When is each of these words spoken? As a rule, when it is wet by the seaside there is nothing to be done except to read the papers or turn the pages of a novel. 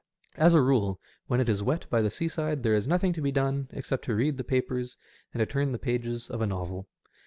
As 0.35 0.55
a 0.55 0.61
rule, 0.63 0.99
when 1.27 1.39
it 1.39 1.47
is 1.47 1.61
wet 1.61 1.87
by 1.91 2.01
the 2.01 2.09
seaside 2.09 2.63
there 2.63 2.73
is 2.73 2.87
nothing 2.87 3.13
to 3.13 3.21
be 3.21 3.31
done 3.31 3.67
except 3.71 4.03
to 4.05 4.15
read 4.15 4.37
the 4.37 4.43
papers 4.43 4.97
or 5.35 5.45
turn 5.45 5.73
the 5.73 5.77
pages 5.77 6.27
of 6.27 6.41
a 6.41 6.47
novel. 6.47 6.87